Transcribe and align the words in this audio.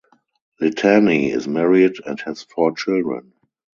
Litani 0.59 1.29
is 1.31 1.47
married 1.47 1.97
and 2.07 2.19
has 2.21 2.41
four 2.41 2.71
children. 2.75 3.33